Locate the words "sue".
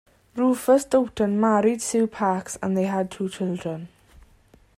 1.79-2.07